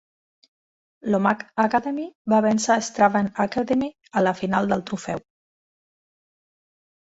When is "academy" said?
1.63-2.07, 3.47-3.93